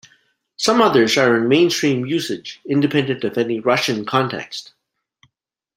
[0.57, 4.73] Some others are in mainstream usage, independent of any Russian context.